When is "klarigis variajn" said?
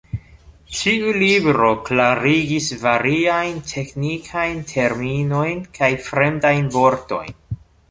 1.89-3.61